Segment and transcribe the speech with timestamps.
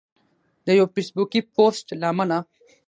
[0.65, 2.37] د یو فیسبوکي پوسټ له امله